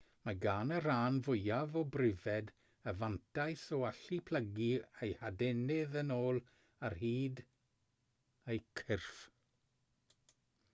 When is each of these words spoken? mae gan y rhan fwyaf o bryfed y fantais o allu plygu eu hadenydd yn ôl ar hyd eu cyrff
mae 0.27 0.37
gan 0.43 0.71
y 0.75 0.77
rhan 0.83 1.17
fwyaf 1.25 1.75
o 1.81 1.83
bryfed 1.95 2.47
y 2.91 2.93
fantais 3.03 3.65
o 3.79 3.83
allu 3.91 4.19
plygu 4.31 4.71
eu 4.79 5.11
hadenydd 5.21 6.01
yn 6.03 6.17
ôl 6.19 6.43
ar 6.89 6.99
hyd 7.05 7.45
eu 8.57 8.61
cyrff 8.83 9.25